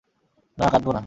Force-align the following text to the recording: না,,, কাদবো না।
না,,, 0.57 0.65
কাদবো 0.69 0.91
না। 0.91 0.99